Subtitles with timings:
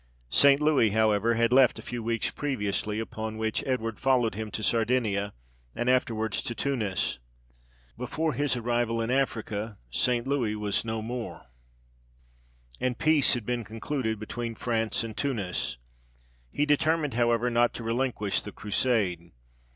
[0.31, 0.59] St.
[0.59, 5.31] Louis, however, had left a few weeks previously; upon which Edward followed him to Sardinia,
[5.75, 7.19] and afterwards to Tunis.
[7.99, 10.25] Before his arrival in Africa, St.
[10.25, 11.43] Louis was no more,
[12.79, 15.77] and peace had been concluded between France and Tunis.
[16.51, 19.31] He determined, however, not to relinquish the Crusade.